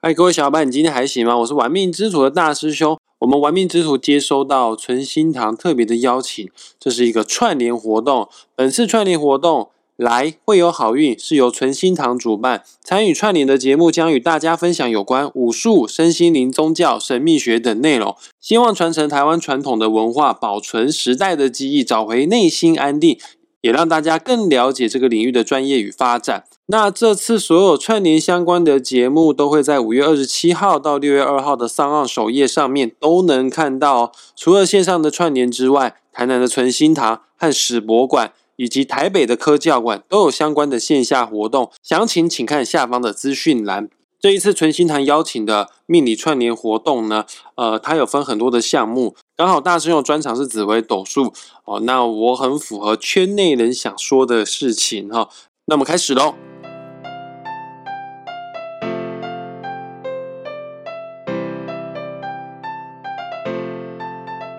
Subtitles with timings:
[0.00, 1.36] 嗨，各位小伙伴，你今天还行吗？
[1.38, 2.96] 我是玩命之徒的大师兄。
[3.18, 8.28] 我们玩命之徒接收到纯心堂特别的邀请，这是一个串联活动。
[8.54, 12.62] 本次串联活动来会有好运，是由纯心堂主办。
[12.84, 23.18] 参与串联的节目将与大家分享有关武术、身心灵、宗教、神秘学等内容，希望传承台湾传统的文化，保存时代的记忆，找回内心安定。
[23.60, 26.44] 也让大家更了解这个领域的专业与发展。
[26.66, 34.02] 那这次所有串联相关的节目都会在五月二十七号到六月二号的上岸首页上面都能看到。
[34.02, 43.88] 哦除了线上的串联之外，台南的存心堂和史博馆以及台北的科教馆都有相关的线下活动，详情请看下方的资讯栏。
[44.20, 51.32] 这一次纯心堂邀请的命理串联活动呢，呃，它有分很多的项目，刚好大师兄专场是紫微斗数
[51.64, 55.30] 哦，那我很符合圈内人想说的事情哈，
[55.66, 56.34] 那我们开始喽。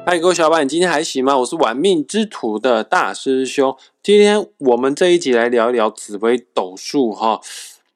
[0.06, 1.38] 嗨，各位小伙伴，你今天还行吗？
[1.40, 7.42] 我是玩命之徒的大师兄，今天我们这一集来聊一聊紫微斗数哈，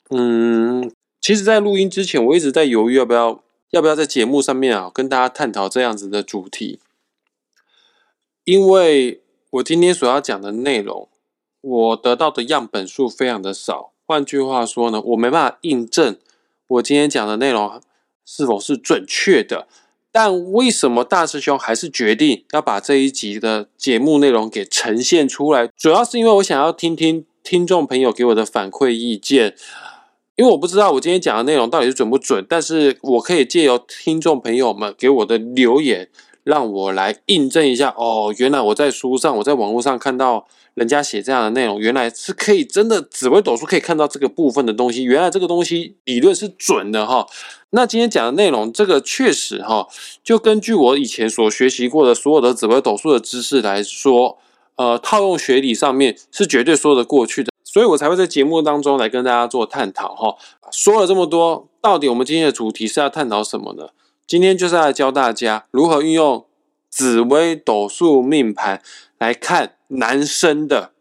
[0.09, 0.91] 嗯。
[1.23, 6.81] 其实，在录音之前，我一直在犹豫要不要要不要在节目上面啊跟大家探讨这样子的主题，
[8.43, 11.07] 因为我今天所要讲的内容，
[11.61, 13.93] 我得到的样本数非常的少。
[14.05, 16.17] 换句话说呢，我没办法印证
[16.67, 17.81] 我今天讲的内容
[18.25, 19.69] 是否是准确的。
[20.11, 25.69] 但为什么大师兄还是决定要把这一集的节目内容给呈现出来？
[25.77, 29.55] 主要是因为我想要听听听众朋友给我的反馈意见。
[30.35, 36.09] 因为我不知道我今天讲的内容到底是准不准，但是我可以借由听众朋友们给我的留言，
[36.43, 37.93] 让我来印证一下。
[37.95, 47.27] 哦，原来我在书上、我在网络上看到人家写这样的内容，原来是可以真的紫微斗数可以看到这个部分的东西，原来这个东西理论是准的哈。
[47.69, 49.87] 那今天讲的内容，这个确实哈，
[50.23, 54.39] 就根据我以前所学习过的所有的紫微斗数的知识来说，
[54.77, 57.52] 呃，套用学理上面是绝对说得过去的。
[57.73, 60.35] 所以我才会在节目当中来跟大家做探讨哈。
[60.71, 63.89] 说了这么多，到底我们今天的主题是要探讨什么呢？
[64.27, 66.45] 今天就是来教大家如何运用
[66.87, 68.83] 紫微斗数命盘
[69.17, 70.91] 来看男生的。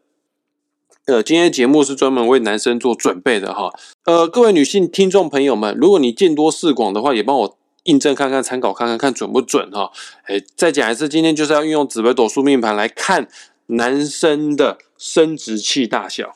[1.04, 3.70] 呃，今天节目是专门为男生做准备的哈。
[4.06, 9.92] 呃，各位女性听众朋友们，如果你见多识广的话，也帮我印证看看、参考看看，看准不准哈。
[10.24, 13.28] 哎，再讲一次，今天就是要运用紫微斗数命盘来看
[13.66, 16.34] 男生的生殖器大小。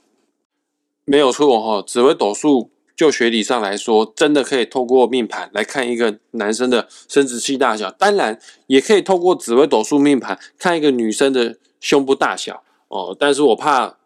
[1.09, 13.17] 没有错哈，紫微斗数就学理上来说，真的可以透过命盘来看一个男生的生殖器大小，当然也可以透过紫微斗数命盘看一个女生的胸部大小哦。
[13.17, 13.97] 但是我怕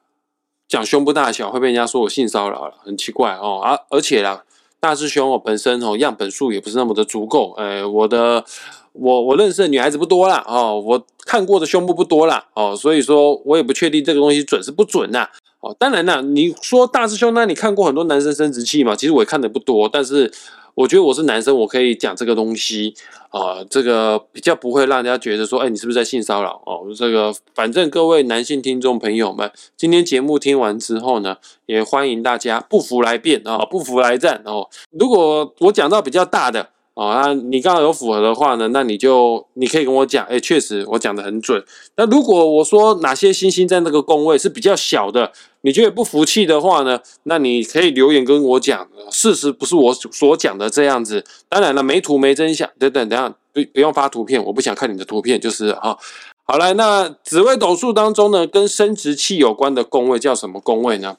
[0.68, 3.62] 讲胸部大小会被人家说我性骚扰了，很奇怪哦。
[3.64, 4.44] 而而且啦，
[4.78, 8.44] 大师兄我本身哦样本数也不是那么的足够，哎，我的
[8.92, 15.26] 我我认识的女孩子不多啦哦，我看过的胸部不多啦哦，所以说我也不确定这个东西准是不准呐。
[15.60, 18.96] 哦，当然啦，你说大师兄，那你看过很多男生生殖器嘛？
[18.96, 20.32] 其实我也看的不多，但是
[20.74, 22.94] 我觉得我是男生，我可以讲这个东西
[23.28, 26.62] 啊，这个比较不会让人家觉得说，哎，你是不是在性骚扰？
[26.64, 34.68] 哦，这个反正各位男性听众朋友们，今天节目听完之后呢，也欢迎大家不服来辩啊，不服来战哦。
[34.90, 36.70] 如果我讲到比较大的。
[36.94, 41.64] 哦，那你刚好有符合的话呢，那你就你可以跟我讲，哎，确实我讲的很准。
[41.96, 51.24] 那如果我说哪些星星在那个宫位是比较小的，你觉得不服气的话呢，那你可以留言跟我讲，事实不是我所讲的这样子。
[51.48, 55.96] 当然了，没图没真相，等等等下不不用发图片，我不想看你的图片，就是哈。
[56.42, 61.16] 好了，那紫微斗数当中呢，跟生殖器有关的宫位叫什么宫位呢？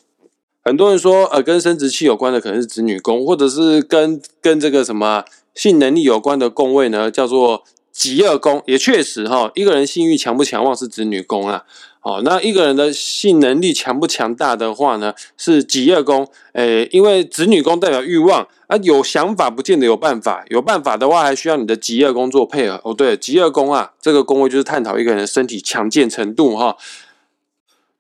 [0.64, 5.24] 很多人说，呃，跟生殖器有关的可能是子女宫，或者是跟跟这个什么。
[5.54, 11.64] 性能力有关的宫位呢，叫做极恶宫，也确实哈，一个人性欲强不强旺是子女宫啊。
[12.04, 16.28] 好，那一个人的性能力强不强大的话呢，是极恶宫。
[16.54, 22.82] 诶，因为子女宫代表欲望啊，有想法不见得有办法，有办法的话还需要你的极恶宫做配合。
[22.84, 26.76] 哦，对，极恶宫啊，这个宫位就是探讨一个人身体强健程度哈。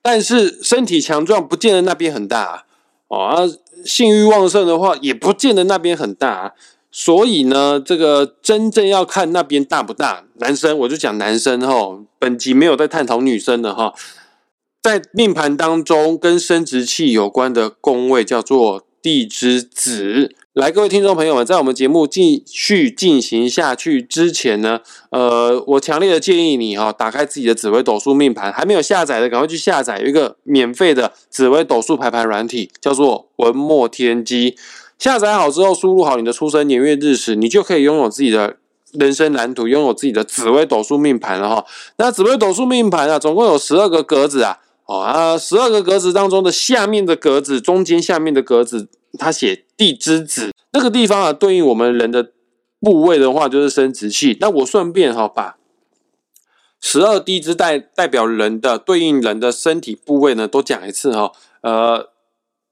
[0.01, 2.65] 但是身体强壮不见得那边很大
[3.07, 3.43] 哦，啊，
[3.85, 6.55] 性欲旺盛的话也不见得那边很大。
[6.91, 10.25] 所以呢，这个真正要看那边大不大。
[10.39, 13.93] 男生我就讲男生哈，本集没有在探讨女生的哈。
[14.81, 20.35] 在命盘当中，跟生殖器有关的宫位叫做地支子。
[20.53, 34.57] 来，各位听众朋友们，在我们节目继续进行下去之前呢，呃，我强烈的建议你哈，打开自己的紫微斗数命盘，还没有下载的，赶快去下载，一个免费的紫微斗数排盘软体，叫做文墨天机。
[35.01, 38.57] 下载好之后，输入好你的出生年月日时，你就可以拥有自己的
[38.91, 41.65] 人生蓝图，拥有自己的紫微斗数命盘了哈。
[41.97, 52.29] 那紫微斗数命盘啊，总共有十二个格子啊，哦啊，十二个格子当中的下面的格子，中间下面的格子，它写地支子，那个地方啊，对应我们人的
[52.79, 54.37] 部位的话，就是生殖器。
[54.39, 55.57] 那我顺便哈把。
[56.79, 61.31] 十二地支代代表人的对应人的身体部位呢，都讲一次哈。
[61.61, 62.09] 呃，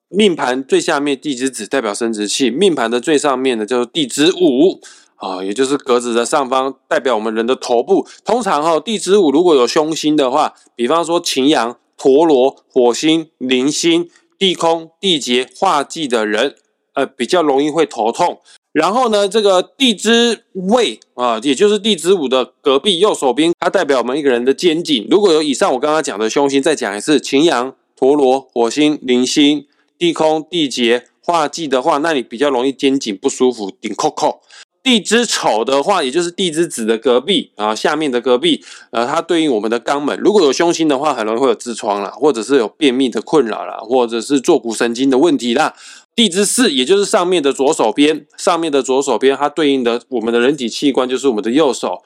[0.10, 4.82] 命盘最下面地支子代表生殖器，命盘的最上面呢叫做地支午
[5.16, 8.08] 啊，也就是格子的上方代表我们人的头部。
[8.26, 16.56] 通常哈，地支午如果有凶星的话，比方说擎羊、陀螺、火星、铃星、地空、地劫、化忌的人，
[16.94, 18.40] 呃，比较容易会头痛。
[18.72, 25.08] 然后呢，这个地支位啊，也就是地支午的隔壁右手边，它代表我们一个人的肩颈。
[25.10, 29.66] 如果有以上我刚刚讲的凶星，再讲一次：擎羊、陀螺、火星、铃星、
[30.00, 34.42] 地空、地劫、化忌的话，那你比较容易肩颈不舒服，顶扣扣。
[34.82, 40.18] 地支丑的话，也就是地支子的隔壁啊，下面的隔壁，呃，它对应我们的肛门。
[40.18, 45.76] 如果有凶星的话，很容易会有痔疮啦，或者是有便秘的困扰啦，或者是坐骨神经的问题啦。
[46.16, 52.02] 地支四，也就是上面的左手边，上面的左手边，它对应的我们的人体器官就是我们的右手。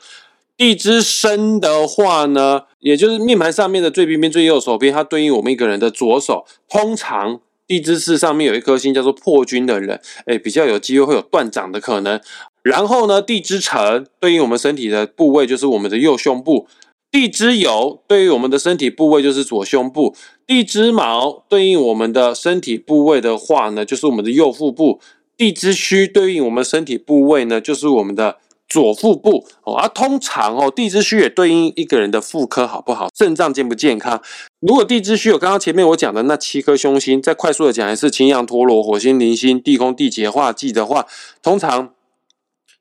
[0.57, 6.45] 地支申的话呢，也就是命盘上面的最边边、最右手边，它对应我们一个人的左手。
[6.67, 12.19] 通常地支四上面有一颗星叫做破军的人，哎，比较有机会会有断掌的可能。
[12.61, 16.67] 然后呢，地支辰对应我们身体的部位就是我们的右胸部。
[17.11, 20.15] 地支酉对于我们的身体部位就是左胸部，
[20.47, 24.99] 地支卯对应我们的身体部位的话呢，就是我们的右腹部，
[25.37, 28.39] 地支戌对应我们身体部位呢，就是我们的
[28.73, 29.75] 左腹部哦。
[29.75, 34.19] 而通常哦，地支虚也对应一个人的妇科好不好，肾脏健不健康。
[34.61, 41.05] 如果地支虚有刚刚前面我讲的那七颗凶星，再快速的讲一次：擎羊、陀螺、火星、铃星、地空、地劫、化忌的话，
[41.43, 41.93] 通常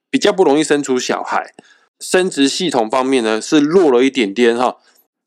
[0.08, 1.52] 比较不容易生出小孩。
[2.00, 4.78] 生殖系统方面呢是弱了一点点哈，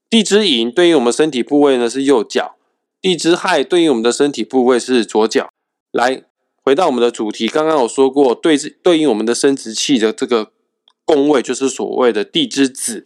[0.09, 2.55] 地支寅对应我们身体部位呢是右脚，
[3.01, 5.49] 地支亥对应我们的身体部位是左脚。
[5.91, 6.23] 来
[6.61, 10.51] 回到我们的主题，刚刚有说过对对应我们的生殖器的这个
[11.05, 13.03] 宫位就是所谓的地支子。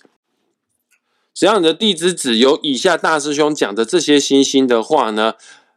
[1.33, 5.35] 只要你的地支子有以下大师兄讲的这些星星的话呢，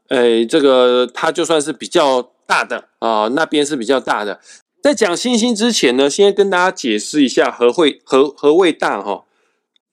[0.09, 4.41] 诶，这个它就算是比较大的啊，那边是比较大的。
[4.83, 9.25] 在讲星星之前呢，先跟大家解释一下何会何何谓大哈。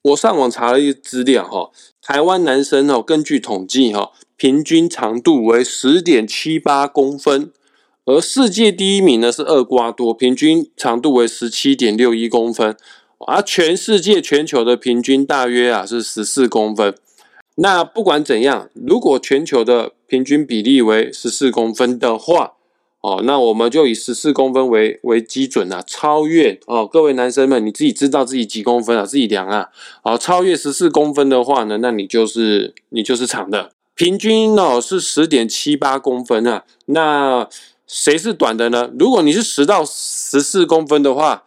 [0.01, 1.69] 我上网查了一个资料哈，
[2.01, 7.51] 台湾男生哦，根据统计哈，平均长度为十点七八公分，
[8.09, 12.75] 而世界第一名呢是厄瓜多，平均长度为十七点六一公分，
[13.27, 16.95] 而全世界全球的平均大约啊是十四公分。
[17.57, 22.53] 那不管怎样，如果全球的平均比例为十四公分的话，
[23.01, 29.67] 哦，那我们就以十四公分为为基准啊，超越哦，各位男生们，你自己知道自己几公分啊，自己量啊。
[30.01, 33.73] 好，超越十四公分的话呢，那你就是你就是长的。
[33.93, 37.45] 平均哦是十点七八公分啊，那
[37.89, 38.89] 谁是短的呢？
[38.99, 41.43] 如果你是十到十四公分的话，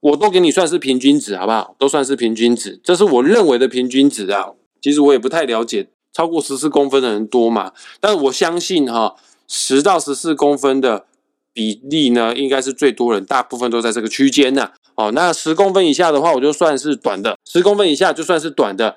[0.00, 1.76] 我都给你算是平均值，好不好？
[1.78, 4.50] 都算是平均值，这是我认为的平均值啊。
[4.82, 7.72] 其实我也不太了解，超过十四公分的人多嘛？
[8.00, 9.14] 但是我相信哈。
[9.46, 11.04] 十到十四公分的
[11.52, 14.70] 比例呢，应该是最多人，大部分都在这个区间呢。
[14.94, 18.96] 哦，那十公分以下的话，我就算是短的；十公分以下就算是短的。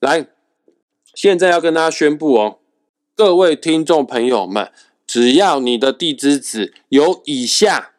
[0.00, 0.26] 来，
[1.14, 2.58] 现在要跟大家宣布哦，
[3.16, 4.70] 各位听众朋友们，
[5.06, 7.90] 只要你的地支子有以下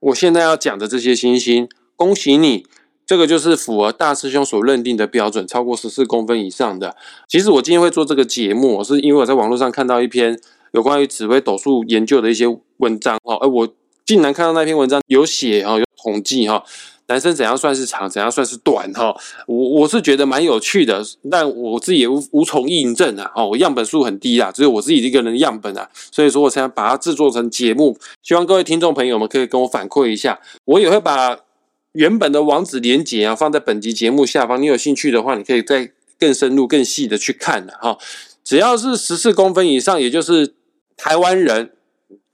[0.00, 2.66] 我现在要讲的这些星星，恭喜你，
[3.06, 6.96] 这个就是符合大师兄所认定的标准，超过十四公分以上的。
[7.28, 10.40] 其实我今天会做这个节目，是因为我在网络上看到一篇。
[10.72, 12.46] 有关于紫微斗数研究的一些
[12.78, 13.68] 文章哈，哎，我
[14.06, 16.64] 竟然看到那篇文章有写哈，有统计哈，
[17.12, 19.14] 男生怎样算是长，怎样算是短哈，
[19.46, 31.38] 我我是觉得蛮有趣的，但我自己也无无从印证啊，哦，我样本数很低啊，只有我自己一个人样本啊，所以说我才把它制作成节目，希望各位听众朋友们可以跟我反馈一下，我也会把
[31.92, 37.98] 原本的网址连接啊放在本集节目下方，你有兴趣的话，你可以再更深入、更细的去看的哈，
[38.42, 40.54] 只要是十四公分以上，也就是。
[40.94, 41.72] 台湾人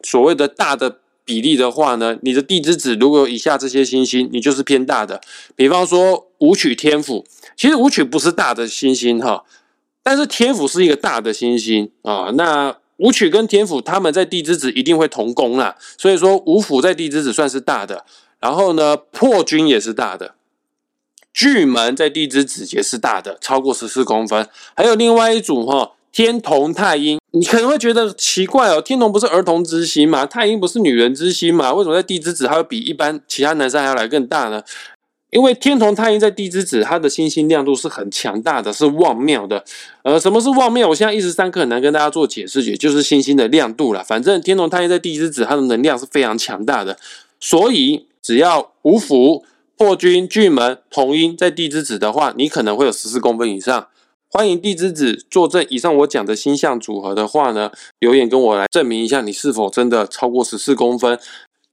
[0.04, 5.20] 所谓的大的比例的话呢，你的地支子如果有以下这些星星，你就是偏大的。
[5.54, 9.44] 比方说武曲天府，其实武曲不是大的星星哈，
[10.02, 12.30] 但是天府是一个大的星星啊。
[12.32, 18.06] 那武曲跟天府他们在地支子一定会同宫啦，所以说五府在地支子算是大的。
[18.40, 20.34] 然后呢，破军也是大的，
[21.34, 24.48] 巨门在地支子也是大的，超过十四公分。
[24.74, 25.92] 还有另外一组哈。
[26.12, 30.26] 天同太阴，你可能会觉得奇怪哦，天同不是儿童之心吗？
[30.26, 31.72] 太阴不是女人之心吗？
[31.72, 34.62] 为什么在地之子它会比一般其他男生还要来更大呢？
[35.30, 39.62] 因为天同太阴在地之子，它的星星亮度是很强大的，是旺妙的。
[40.02, 40.88] 呃，什么是旺妙？
[40.88, 44.02] 我现在一时三刻很难跟大家做解释，也就是星星的亮度了。
[44.02, 46.98] 反正天同太阴在地之子，它的能量是非常强大的，
[47.38, 49.44] 所以只要五福、
[49.76, 53.88] 破军、巨门、同音在地之子的话，你可能会有十四公分以上。
[54.30, 61.18] 欢迎地之子作证，以上我讲的星象组合的话呢，留言跟我来证明一下，你是否真的超过十四公分。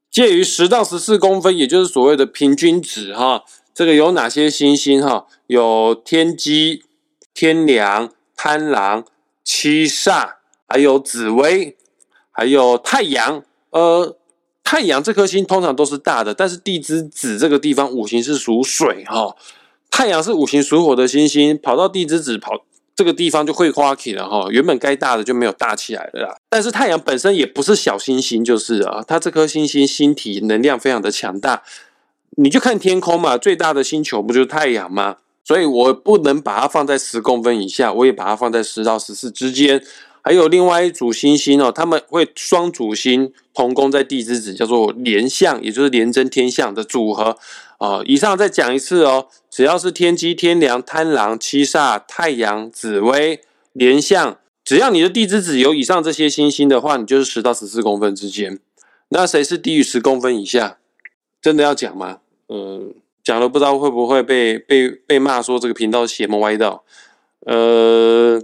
[0.10, 3.44] 介于十到十四公分，也就是所谓的平均值哈。
[3.74, 5.28] 这个有哪些星星哈？
[5.48, 6.84] 有天机、
[7.34, 9.04] 天梁、贪狼、
[9.44, 10.36] 七煞，
[10.70, 11.76] 还有紫薇，
[12.32, 13.44] 还有太阳。
[13.72, 14.16] 呃，
[14.64, 19.36] 太阳这颗星通常都是大的，但是地之子这个地方五行是属水哈。
[19.96, 22.66] 太阳是五行属火的星星，跑到地之子跑。
[22.94, 26.36] 这个地方就会花起了哈，原本该大的就没有大起来了啦。
[26.50, 31.64] 但是太阳本身也不是小星星，就是啊，它这颗星星星体能量非常的强大。
[32.32, 35.16] 你就看天空嘛，最大的星球不就是太阳吗？
[35.46, 39.82] 所以我不能把它放在十公分以下，我也把它放在十到十四之间。
[40.26, 47.38] 还有另外一组星星哦，他们会双主星同宫在地之子，叫做连相，也就是连贞天相的组合。
[47.78, 49.28] 啊，以上再讲一次哦。
[49.52, 53.42] 只要是天机、天梁、贪狼、七煞、太阳、紫薇、
[53.74, 58.60] 连相，只要你的地支子有以上这些星星的话，你就是十到十四公分之间。
[59.10, 60.80] 那谁是低于十公分以下？
[61.40, 62.18] 真的要讲吗？
[62.50, 66.84] 嗯，讲了不知道会不会被被被骂说这个频道邪门歪道。
[67.42, 68.42] 呃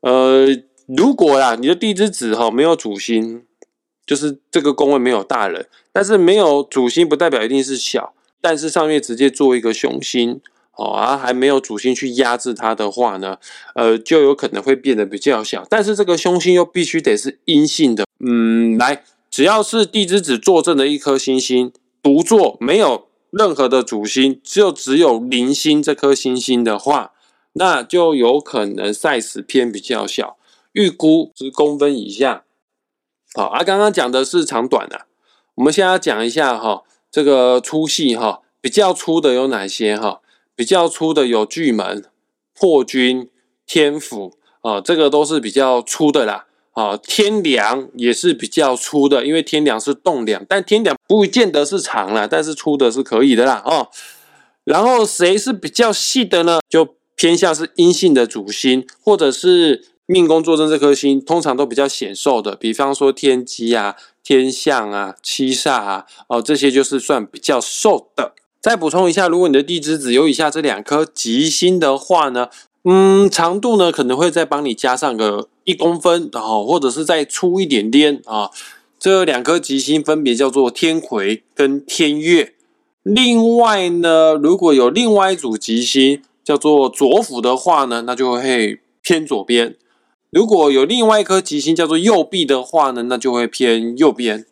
[0.00, 0.46] 呃，
[0.86, 3.44] 如果啦，你的地支子哈没有主星，
[4.06, 8.14] 就是这个宫位没有大人，但是没有主星不代表一定是小。
[8.40, 10.38] 但是上面直接做一个雄星，
[10.76, 13.38] 哦啊，还没有主星去压制它的话呢，
[13.74, 15.66] 呃，就有可能会变得比较小。
[15.70, 21.72] 但是这个凶星又必须得是阴性的，嗯，来，只要是地支子坐镇的一颗星星
[22.02, 27.12] 独坐，没有任何的主星，就只有零星这颗星星的话，
[27.54, 30.36] 那就有可能 size 偏比较小，
[30.74, 32.44] 预估十公分以下。
[33.34, 35.06] 好，啊，刚刚讲的是长短啊，
[35.56, 36.84] 我们现在讲一下哈。
[37.10, 40.20] 这个粗细哈，比较粗的有哪些哈？
[40.56, 42.04] 比较粗的有巨门、
[42.52, 43.30] 破军、
[43.64, 46.46] 天府啊，这个都是比较粗的啦。
[46.72, 53.62] 啊，天梁也是比较粗的，因为天梁是栋梁，但天梁不见得是长了，但是粗的是可以的啦。
[53.64, 53.90] 哦，
[54.64, 56.58] 然后谁是比较细的呢？
[56.68, 63.96] 就偏向是阴性的主星，或者是命宫坐镇这颗星，通常都比较显瘦的，比方说天机啊。
[64.26, 68.32] 天象啊，七煞啊，哦，这些就是算比较瘦的。
[68.58, 72.48] 再补充一下，如果你的地支子有以下这两颗吉星的话呢，
[72.84, 78.48] 嗯，长度呢可能会再帮你加上个一公分，然后或者是再粗一点点啊。
[78.98, 82.54] 这两颗吉星分别叫做天魁跟天月。
[83.02, 89.76] 另外呢，如果有另外一组吉星叫做左辅的话呢，那就会偏左边。
[90.34, 94.44] 如果有另外一颗吉星叫做右臂的话呢，那就会偏右边。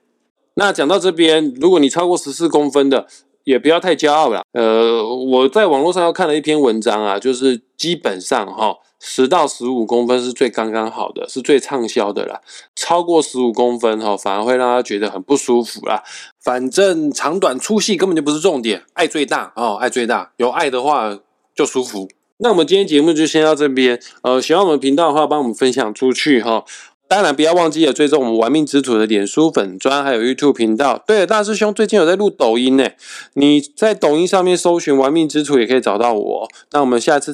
[0.54, 3.08] 那讲到这边，如果你超过十四公分的，
[3.42, 4.42] 也不要太骄傲了。
[4.52, 12.40] 呃，我在网络上又看了一篇文章啊，就是基本上哈，十到十五公分是最刚刚好的，是最畅销的啦。
[12.76, 16.04] 超过十五公分哈，反而会让他觉得很不舒服啦。
[16.40, 21.18] 反正长短粗细根本就不是重点，爱最大哦，爱最大，有爱的话
[21.56, 22.08] 就舒服。
[22.42, 24.00] 那我们今天节目就先到这边。
[24.22, 26.64] 呃，喜欢我们频道的话，帮我们分享出去哈。
[27.06, 31.00] 当然，不要忘记了追踪我们玩命之徒的脸书粉砖，还有 YouTube 频道。
[31.06, 32.90] 对了，大师兄最近有在录抖音呢，
[33.34, 36.48] 你在抖音上面搜寻玩命之徒也可以找到我。
[36.72, 37.32] 那我们下次。